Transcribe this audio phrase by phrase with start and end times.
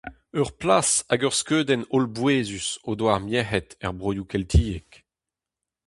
[0.39, 4.89] Ur plas hag ur skeudenn hollbouezus o doa ar merc'hed er broioù keltiek.